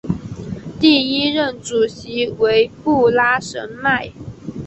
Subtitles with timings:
[0.79, 4.01] 第一任主席为布拉什曼。